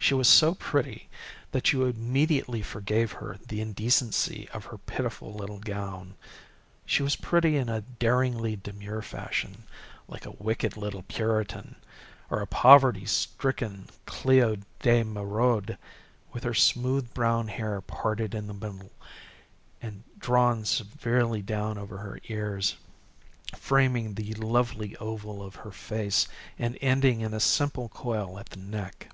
[0.00, 1.08] She was so pretty
[1.52, 6.16] that you immediately forgave her the indecency of her pitiful little gown.
[6.84, 9.62] She was pretty in a daringly demure fashion,
[10.06, 11.76] like a wicked little Puritan,
[12.28, 15.78] or a poverty stricken Cleo de Merode,
[16.34, 18.92] with her smooth brown hair parted in the middle,
[20.18, 22.76] drawn severely down over her ears,
[23.56, 26.28] framing the lovely oval of her face
[26.58, 29.08] and ending in a simple coil at the neck.